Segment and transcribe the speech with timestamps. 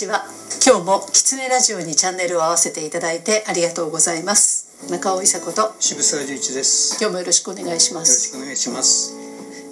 [0.00, 0.24] ちは
[0.64, 4.88] 今日もキツネラジオにチャンネルを合わせていただいてありがとうございます。
[4.88, 6.96] 中尾伊佐子と渋沢十一です。
[6.96, 9.12] 今日もよろしくお願いしまよろしすくお願いします。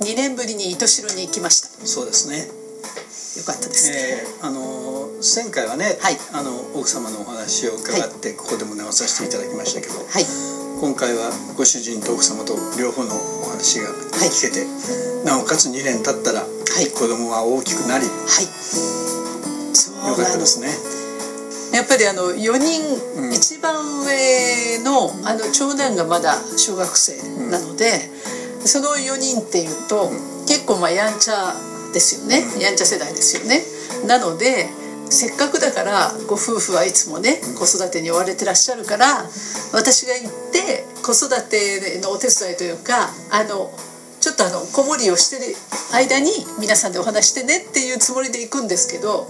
[0.05, 1.87] 2年ぶりに糸代に行きました。
[1.87, 2.45] そうですね。
[2.45, 3.89] よかったです。
[3.89, 6.17] ね、えーあのー前回はね、はい。
[6.35, 10.25] あの奥様のお話を伺って、ここでも直させていただきましたけど、はい。
[10.79, 13.89] 今回はご主人と奥様と両方のお話が
[14.29, 14.69] 聞けて、
[15.25, 16.93] なおかつ2年経ったら、い。
[16.93, 18.05] 子供は大きくなり、
[20.07, 20.69] よかったですね。
[21.73, 22.83] やっぱりあの4人、
[23.17, 23.33] うん。
[23.33, 27.17] 一番上のあの長男がまだ小学生
[27.51, 28.11] なので、
[28.65, 30.11] その4人っていうと、
[30.47, 31.55] 結構まあやんちゃ
[31.93, 32.61] ですよね、うん。
[32.61, 33.63] やんちゃ世代ですよね。
[34.07, 34.69] なので
[35.11, 39.25] せっかくだからご夫婦はいつもね子育てに追われてらっしゃるから
[39.73, 43.73] 私が行って子育てのお手伝いというかあの
[44.21, 45.57] ちょっとあの子守りをしてる
[45.93, 49.29] 間に皆さんでお話してねっていうつもりで行くんですけど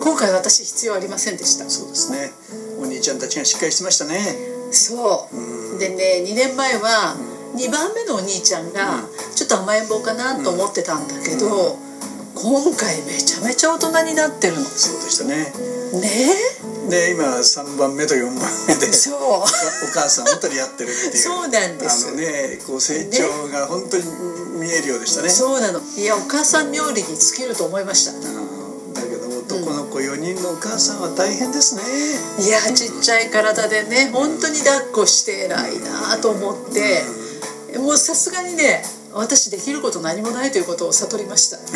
[0.00, 1.68] 今回私必要ありませんでした。
[1.68, 2.32] そうですね。
[2.80, 4.36] お兄ちゃんたちがしっかりしてましたね。
[4.70, 5.36] そう。
[5.36, 5.78] うん。
[5.78, 7.16] でね2年前は
[7.54, 11.78] 2番目のお兄ちゃんがちょっと甘えん坊かなと思ってたんだけど、
[12.34, 14.64] 今回めちゃめちゃ大人になってるの。
[14.64, 15.52] そうでしたね。
[16.00, 16.34] ね？
[16.90, 18.34] で、今3番目と4番
[18.68, 18.92] 目でえ。
[18.92, 19.20] そう。
[19.20, 19.44] お
[19.92, 21.16] 母さんを取り合ってるっていう。
[21.16, 22.08] そうなんです。
[22.08, 24.04] あのねこう成長が本当に
[24.60, 25.30] 見えるようでしたね。
[25.30, 25.80] そうなの。
[25.96, 28.12] いやお母さん冥利に尽きると思いました。
[28.12, 28.55] うん
[29.66, 31.82] ど男の子4人のお母さんは大変ですね、
[32.46, 37.02] いやちっちゃい体でね本当に抱っこして偉いなと思って
[37.78, 41.56] もうさすがにね私できること何もないということを悟りました。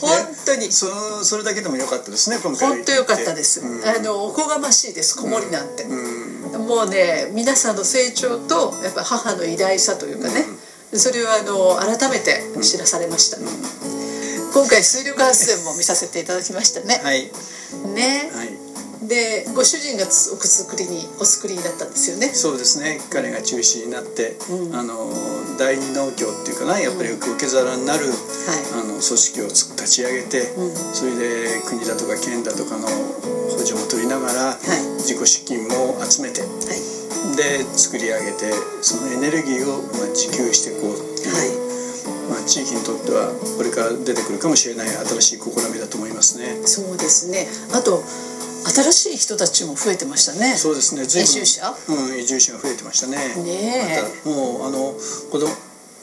[0.00, 0.10] 本
[0.44, 0.72] 当に。
[0.72, 2.68] そのそれだけでも良かったですね今回。
[2.68, 3.84] 本当良かったです、うん。
[3.88, 6.66] あのおこがましいです子守なんて、うん。
[6.66, 10.44] もうね皆さんの成長とやっぱ母の偉大さというかね、
[10.92, 13.38] それをあの改めて知らされました、
[14.56, 17.28] 今回水力発電も見させていただきましたね、はい。
[17.92, 18.32] ね。
[18.32, 18.56] はい。
[19.06, 22.32] でご主人がつお作りにお作りになったんですよね。
[22.32, 22.96] そうですね。
[23.12, 24.74] 彼が中心になって、うん。
[24.74, 25.12] あの
[25.60, 30.74] 第二農協っていうかなやっぱり受け皿になる、はあの組織をつ立ち上げて、うん。
[30.96, 32.88] それで国だとか県だとかの
[33.52, 34.56] 補助も取りながら、い。
[35.04, 36.96] 自己資金も集めていはい。
[37.36, 38.48] で作り上げて
[38.80, 41.05] そのエネルギーをまあ自給していこう
[42.46, 46.62] 地域にとってはこれから出てくるかもしれない新しい試みだと思いますね。
[46.64, 47.46] そうですね。
[47.74, 48.02] あと
[48.66, 50.56] 新しい人たちも増えてましたね。
[50.56, 51.02] そうですね。
[51.02, 51.74] 移住者？
[51.88, 53.16] うん、移住者が増えてましたね。
[53.42, 54.02] ねえ。
[54.02, 54.94] またもうあの
[55.30, 55.54] 子供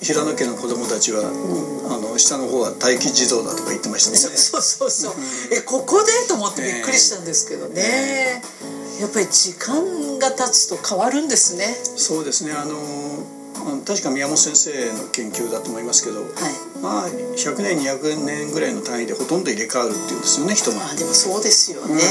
[0.01, 4.17] 平野家の子供たちは、あの下の方は待機児童だとか言ってましたね。
[4.17, 5.13] そうそうそう
[5.55, 6.11] えここで？
[6.27, 8.41] と思ってびっくりしたんですけどね、
[8.99, 11.67] やっぱり時間が経つと変わるんですね。
[11.95, 12.51] そうですね。
[12.51, 13.42] あのあの
[13.85, 16.31] 確か宮本先生の研究だと思いますけど、はい。
[16.81, 20.83] まあ100年200年ぐらいの単位でほとんど入れ替わるっていうんですよね人が。
[20.83, 22.01] あでもそうですよね、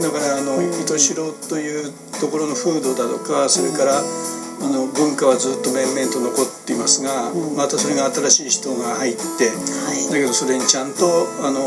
[0.00, 1.14] だからあの糸代
[1.48, 10.08] というところの風土だとかそれから、あの文化はずっと面々と残っていますが、またそれが新しい人が入って、はい。
[10.08, 11.06] だけどそれにちゃんと
[11.42, 11.60] あの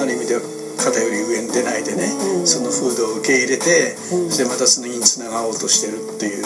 [0.00, 0.42] ある意味では
[0.78, 2.46] 肩より上に出ないでね、うん。
[2.46, 4.30] その風土を受け入れて、うん。
[4.30, 6.44] そしてまたそのにつながろうとしてるっていう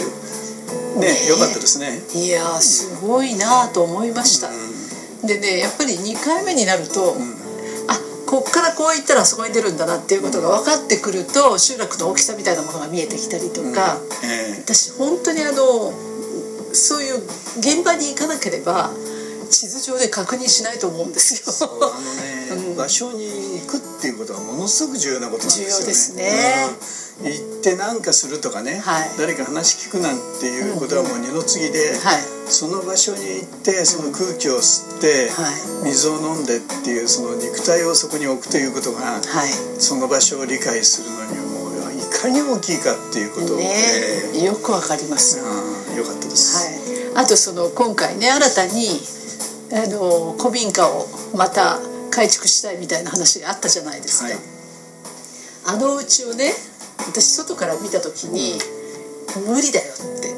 [0.99, 2.01] ね良かったですね。
[2.15, 4.51] いやーすごいなと思いました、
[5.27, 7.17] でねやっぱり2回目になると、
[7.89, 14.61] あこっからこう行ったらそこに出るんだなっていうことが分かってくると集落の大きさみたいなものが見えてきたりとか、ええ。
[14.63, 15.93] 私本当にあの
[16.75, 17.17] そういう
[17.59, 18.91] 現場に行かなければ
[19.51, 21.69] 地図上で確認しないと思うんですよ。
[22.51, 25.73] あの 場所に行くっていうことはものすごく重要なことなんですよね。
[25.73, 26.67] 重要ですね。
[26.69, 29.11] うん行って何かするとかね、はい。
[29.19, 32.23] 誰か話聞くなんていうことはもう二の次で、はい。
[32.49, 35.51] その場所に行ってその空気を吸って、は
[35.85, 35.93] い。
[35.93, 39.23] 水を飲んでっていうその肉体をそこに置くということが、はい。
[39.79, 43.71] その場所を理解するのにはもういかに大きいかっていうことをね。
[44.35, 45.41] えよくわかります。
[45.41, 47.15] うんよかったです。
[47.15, 49.01] はい、あとその今回ね新たに
[49.73, 51.07] あの古民家を
[51.37, 51.79] また
[52.11, 54.39] 改築したいみたいな話があったじゃないですか、はい。
[55.65, 56.53] あのうちをね
[57.07, 58.59] 私外から見た時に、
[59.47, 60.33] 無理だよって。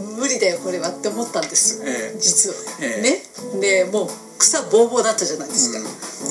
[0.16, 2.18] 無理だよこれはって思ったんです、ええ。
[2.18, 3.60] 実は、えね？
[3.60, 4.08] でもう
[4.38, 5.78] 草ぼうぼうだったじゃないですか、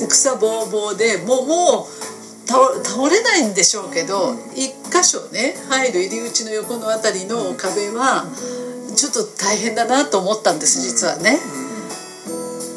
[0.00, 8.26] で草ぼうぼうでもうもう倒倒れないんでしょうけど、一箇所ね入る入り口の横のあたりの壁は
[8.94, 11.40] ちょっと大変だなと思ったんです実はね、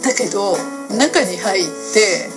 [0.03, 0.57] だけど
[0.97, 2.29] 中に入って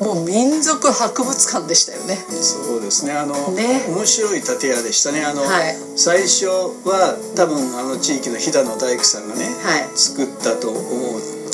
[0.00, 2.16] もう民族博物館でしたよね。
[2.16, 3.12] そうですね。
[3.12, 3.86] あのね。
[3.88, 5.24] 面白い建屋でしたね。
[5.24, 5.76] あの、はい。
[5.96, 6.46] 最初
[6.84, 9.88] は多分あの地域の飛騨の大工さんがね、はい。
[9.94, 10.80] 作ったと思う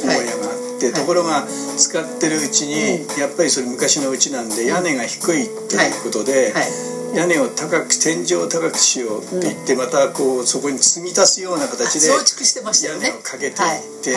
[0.04, 1.44] 母屋があって、でところが
[1.76, 6.54] 使ってるうちに、やっぱりそれ昔のうちなんで屋根が低いということで、
[7.14, 12.16] 屋根を高く天井を高くしようって言って、またこうそこに継ぎ足すような形で屋
[12.96, 13.52] 根をかけていっ
[14.02, 14.14] て、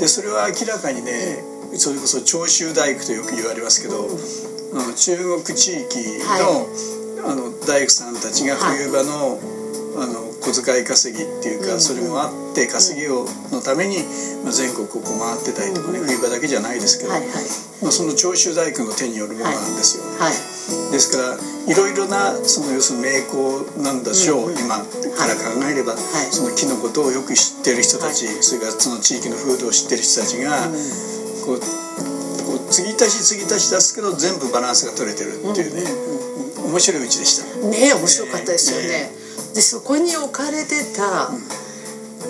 [0.00, 1.44] でそれは明らかにね、
[1.76, 4.08] それこそ長州大工とよく言われますけど、
[4.74, 5.98] あの中国地域
[7.22, 9.38] の,、あの大工さんたちが冬場の、
[9.96, 13.98] あの小遣い稼ぎっていうか、それもあって稼ぎをのために、
[14.42, 17.12] まあ、全国をこう回ってたりとかね、冬場だけじゃないですけど、
[17.82, 20.04] まあ、その長州大工の手によるものなんですよ。
[20.90, 21.38] ですから
[21.70, 24.78] いろいろなその要するに名工なんでしょう、今
[25.16, 25.96] から考えれば、
[26.30, 30.68] その木のことをよく知ってる人たち、それからその地域の風土を知ってる人たちが、
[31.44, 31.64] こうこ
[32.54, 35.84] う継ぎ足し継ぎ足し出すけど全部バランスが取れてるっていうね、
[36.64, 37.44] 面白いうちでした。
[37.68, 39.10] ね面白かったですよね、
[39.54, 41.30] でそこに置かれてた、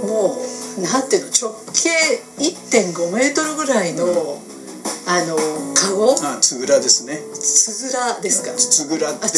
[0.06, 0.36] も
[0.78, 1.90] うなんていうの直径
[2.38, 4.42] 1.5メートルぐらいの、
[5.06, 5.36] あの
[5.74, 7.20] カゴあつぐらですね。
[7.38, 8.52] つぐらですか？
[8.56, 9.30] つぐらってよ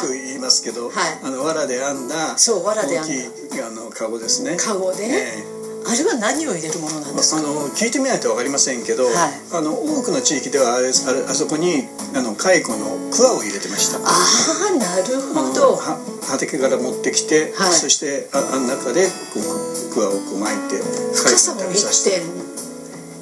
[0.00, 3.66] く言いますけど、はい、あの藁で編んだそう藁で編んだ。
[3.66, 4.56] あのカゴですね。
[4.56, 5.44] カゴで、え。
[5.60, 7.40] ーあれは何を入れるものなんですか？
[7.40, 9.14] あの聞いてみないと分かりませんけど、はい、
[9.52, 13.98] あの多くの地域ではあれああそこにあの蚕の桑を入れてました。
[13.98, 15.76] ああなるほど。
[15.76, 20.82] 畑から持ってきて、はい、そしてああの中でこう桑をこう巻いて
[21.14, 22.54] 深さも1.2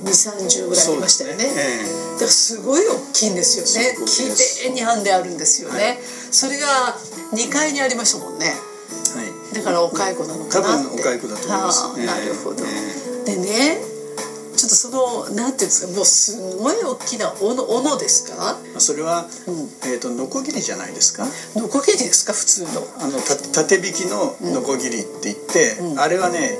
[0.02, 3.96] 3 0ぐらいありましたよね、ねえー、だからすごい大きいんですよね。
[4.04, 4.22] き
[4.66, 6.66] れいに編んであるんですよね、はい、それが
[7.32, 8.52] 2階にありましたもんね
[9.62, 10.52] だからお蚕なのかなって。
[10.52, 13.92] 多分お蚕だと思います、なるほど、えー、でね
[14.56, 18.58] ちょっとそのなんていうんですかもうすごい大きな斧斧ですか？
[18.78, 19.54] それは、うん、
[19.90, 21.26] えーと、ノコギリじゃないですか？
[21.56, 22.32] ノコギリですか？
[22.32, 22.86] 普通の。
[23.00, 26.58] あのた縦引きのノコギリって言って、うん、あれはね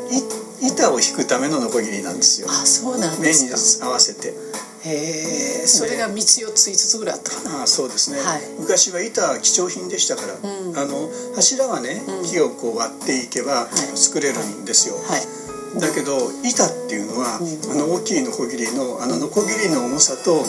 [0.63, 2.49] 板を引くためのノコギリなんですよ。
[2.51, 3.87] あそうなんですか。
[3.87, 4.35] 目に合わせて
[4.84, 7.62] へえそれが3つ4つ5つぐらいあったかな。
[7.62, 20.43] あそうですね、はい、昔は板は貴重品でしたから、うん、あの柱はね、木をこう割っていけば作れるんですよ、はい、だけど板っていうのは、あの大きいノコギリのあのノコギリの重さと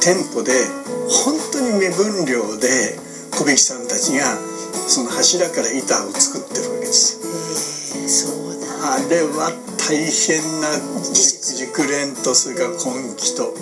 [0.00, 0.52] テンポで
[1.08, 2.96] 本当に目分量で
[3.30, 4.36] 小引さんたちが
[4.88, 7.28] その柱から板を作ってるわけですよ。
[8.04, 8.38] へそう。
[8.38, 8.43] だ
[8.84, 9.50] あれは
[9.88, 13.54] 大変な熟練とそれから根気と。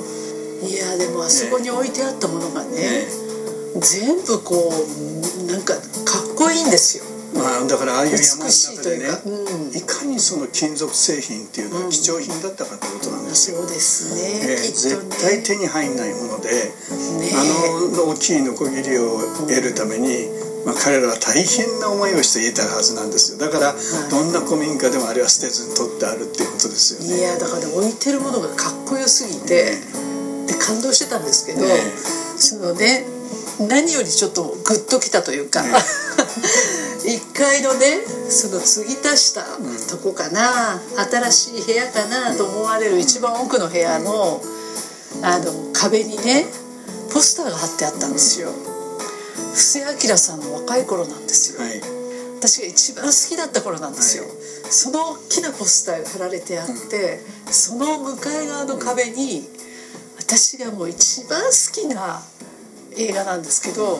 [0.66, 3.06] いやでもあそこに置いてあったものがね、ね、
[3.80, 7.04] 全部こうなんかかっこいいんですよ。
[7.34, 19.16] まあ、だからああいう山の中でね、うん、いかにその金属製品っていうのは貴重品だったかってことなんですよ、うん、そうですね、えー、絶対手に入んないもので、ね、あの大きいノコギリを
[19.48, 20.28] 得るために、
[20.64, 23.38] まあ、彼らは大変な思いをしていたはずなんですよ。
[23.38, 23.74] だから、
[24.10, 27.18] どんな古民家でもあれは捨てずに取ってあるっていうことですよね。
[27.18, 29.80] いやだから置いてるものがかっこよすぎて、
[30.46, 31.66] で感動してたんですけど、
[32.36, 33.04] そのね
[33.58, 35.62] 何よりちょっとグッときたというか、
[37.04, 39.44] 1階のねその継ぎ足した
[39.90, 40.80] とこかな、
[41.10, 44.42] 新しい部屋かなと思われる一番奥の部屋の
[45.22, 46.46] あの壁にね
[47.12, 48.50] ポスターが貼ってあったんですよ
[49.52, 51.80] 布施明さんの若い頃なんですよ、はい、
[52.38, 54.32] 私が一番好きだった頃なんですよ、はい、
[54.70, 59.42] その大きなポスターが貼られてあって、うん、その向かい側の壁に
[60.18, 62.22] 私がもう一番好きな
[62.96, 63.98] 映画なんですけど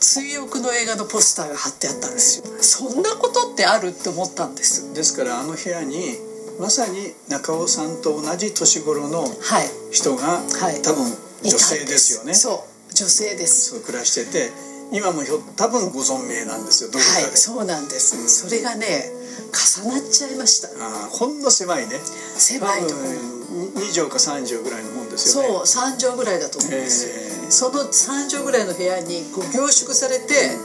[0.00, 2.44] 追憶の映画のポスターが貼ってあったんですよ。
[2.60, 4.92] そんなことってあるって思ったんです。
[4.92, 6.18] ですからあの部屋に
[6.60, 9.24] まさに中尾さんと同じ年頃の
[9.90, 11.06] 人が、はい、多分
[11.42, 12.34] 女性ですよね。
[12.34, 13.70] そう女性です。
[13.70, 14.50] そう暮らしてて
[14.92, 19.10] 今もひょ多分ご存命なんですよどこかで、はい、そうなんです、それがね
[19.50, 20.68] 重なっちゃいました。
[20.68, 22.00] あほんの狭いね。
[22.36, 23.02] 狭いとこ。
[23.02, 25.48] ろ2畳か3畳ぐらいのもんですよね。
[25.48, 30.58] そう3畳ぐらいだと思うんですよ、えー、その3畳ぐらいの部屋にこう凝縮されて、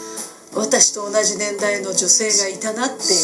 [0.53, 3.17] うん、私と同じ年代の女性がいたなってい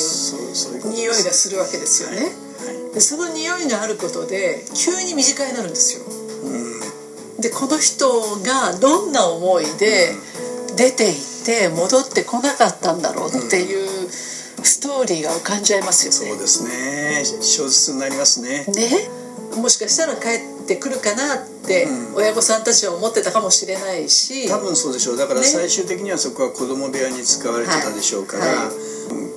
[0.85, 2.29] う匂いがするわけですよね、
[2.61, 6.79] はいはい、でその匂いがあることで急に身近になるんですよ、うん、
[7.39, 8.07] でこの人
[8.43, 10.13] がどんな思いで
[10.75, 17.23] 出て行って戻ってこなかったんだろうっていうストーリーが浮かんじゃいますよね、そうですね。
[17.41, 18.65] 小説になりますね。
[18.73, 19.09] ね？
[19.55, 20.27] もしかしたら帰
[20.63, 25.17] ってくるかなって親御さんたちは思ってたかもしれないし、多分そうでしょう。
[25.17, 28.55] だから最終的にはそこは子供部屋に使われてたでしょうから、はい。
[28.55, 28.63] は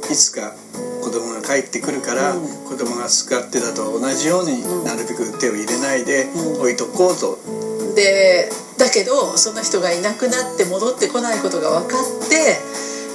[0.09, 0.55] い、いつか
[1.02, 6.26] 子供が帰ってくるから、うん、子供が使ってたと同じようになるべく手を入れないで
[6.59, 7.57] 置いとこうと。
[7.99, 12.59] うん、でだけどその人がいなくなって戻ってこないことが分かって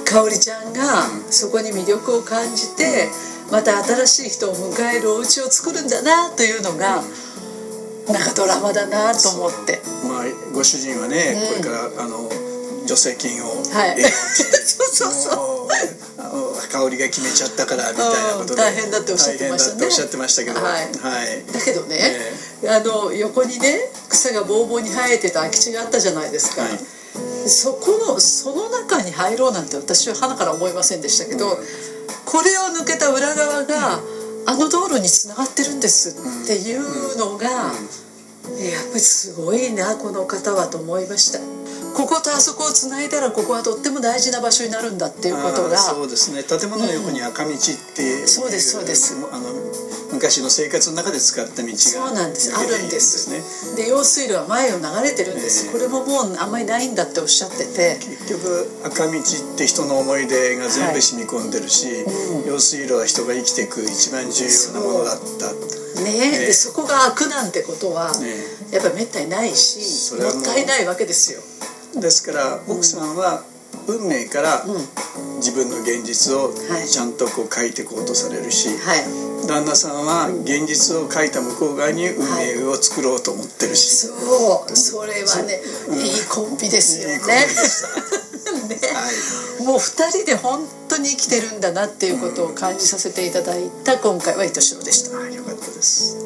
[0.04, 3.08] かおりちゃんがそこに魅力を感じて。
[3.28, 7.02] うんまた新しい人を迎えるお家を作るんだなというのが
[8.08, 9.80] なんかドラマだなと思って。
[10.06, 12.28] まあご主人はね、これからあの
[12.86, 14.02] 助成金をはい。
[14.64, 15.68] そうそうそう
[16.18, 19.76] あの香りが決めちゃったからみたいなことで、大変だっておっしゃってましたね。
[19.76, 20.60] 大変だっておっしゃってましたけど。
[20.60, 20.72] はい。
[20.74, 21.44] はい。
[21.52, 22.32] だけどね、
[22.66, 26.70] あの横にね草がぼうぼうに生えてた空き地があったじゃないですか、はい
[27.46, 31.46] そこのその中に入ろうなんて私は鼻から思いませんでしたけど、
[32.24, 34.00] これを抜けた裏側が、
[34.46, 37.72] あの道路につながってるんですっていうのが、やっ
[38.88, 41.38] ぱりすごいなこの方はと思いました
[41.94, 46.42] こことあそこをつないだらここはとっても大事な場所になるんだっていうことがそうですね。
[46.42, 47.54] 建物の横に赤道っ
[47.94, 49.14] ていう、そうですそうです。
[49.30, 49.46] あの
[50.12, 52.52] 昔の生活の中で使った道がそうなんです。
[52.54, 53.42] あるんですね。
[53.76, 55.72] で用水路は前を流れてるんです、ええ。
[55.72, 57.98] これももうあんまりないんだっておっしゃってて。
[58.02, 61.86] 結局赤道って人の思い出が全部染み込んでるし、
[62.46, 65.52] 用水路は人が生きていく一番重要なものだった。
[66.02, 66.42] ねえ。
[66.42, 71.40] えでそこが開くなんてことは、ねやっぱりめったにないしもったいないわけですよ。
[72.00, 73.42] ですから奥さんは
[73.86, 74.64] 運命から
[75.36, 76.88] 自分の現実をはい。
[76.88, 79.04] ちゃんとこう書いていこうとされるし、はい。
[79.46, 85.60] 旦那さんは現実を書いた向こう側に運命を作ろうと思ってるし、そうそれはね、
[86.00, 87.18] いいコンビですよね。
[87.18, 89.10] ねは
[89.60, 91.60] いもう二人で本当に生きてるん。
[91.60, 96.23] だなっていうことを感じさせていただいた今回は愛しろでした はい、よかったです。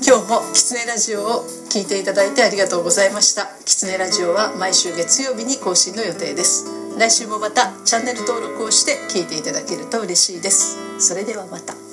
[0.00, 3.46] 今日もキツネラジオを聞いていただいてありがとうございました。
[3.66, 6.66] キツネラジオは毎週月曜日に更新の予定です。
[6.96, 10.78] 来週もまたチャンネル登録をして聞いていただけると嬉しいです。
[11.04, 11.87] それではまた。